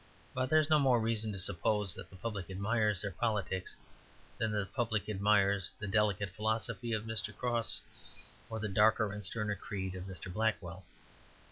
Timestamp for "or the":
8.49-8.67